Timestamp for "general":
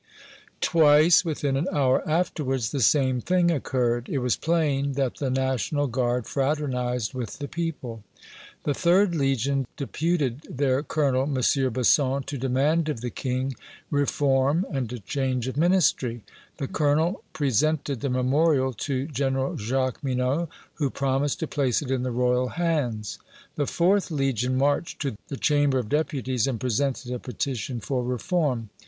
19.05-19.55